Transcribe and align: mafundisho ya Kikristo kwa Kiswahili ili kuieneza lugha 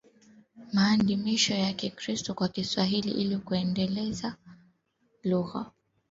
mafundisho 0.73 1.53
ya 1.55 1.73
Kikristo 1.73 2.33
kwa 2.33 2.47
Kiswahili 2.47 3.11
ili 3.11 3.37
kuieneza 3.37 4.35
lugha 5.23 5.71